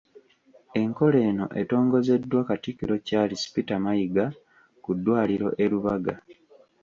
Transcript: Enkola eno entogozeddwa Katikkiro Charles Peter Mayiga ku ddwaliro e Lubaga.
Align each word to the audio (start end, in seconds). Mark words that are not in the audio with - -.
Enkola 0.81 1.19
eno 1.29 1.45
entogozeddwa 1.59 2.41
Katikkiro 2.49 2.95
Charles 3.07 3.41
Peter 3.53 3.79
Mayiga 3.85 4.25
ku 4.83 4.91
ddwaliro 4.97 5.47
e 5.63 5.65
Lubaga. 5.71 6.15